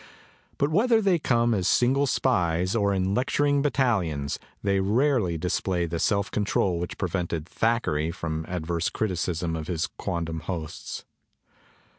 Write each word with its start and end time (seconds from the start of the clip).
But 0.57 0.71
whether 0.71 0.99
they 0.99 1.19
come 1.19 1.53
as 1.53 1.67
single 1.67 2.07
spies 2.07 2.75
or 2.75 2.91
in 2.91 3.13
lec 3.13 3.25
turing 3.25 3.61
battalions 3.61 4.39
they 4.63 4.79
rarely 4.79 5.37
display 5.37 5.85
the 5.85 5.99
si 5.99 6.15
lf 6.15 6.31
control 6.31 6.79
which 6.79 6.97
prevented 6.97 7.47
Thackeray 7.47 8.09
from 8.09 8.43
ad 8.47 8.65
verse 8.65 8.89
criticism 8.89 9.55
of 9.55 9.67
his 9.67 9.85
quondam 9.99 10.39
hosts. 10.39 11.05